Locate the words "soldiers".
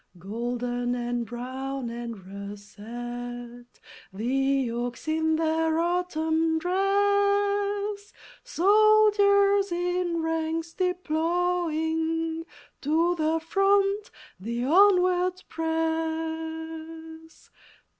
8.43-9.71